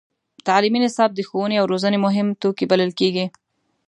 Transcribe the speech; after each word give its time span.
تعلیمي 0.47 0.79
نصاب 0.85 1.09
د 1.15 1.19
ښوونې 1.27 1.55
او 1.61 1.65
روزنې 1.71 1.99
مهم 2.05 2.27
توکی 2.41 2.65
بلل 2.71 2.91
کېږي. 2.99 3.25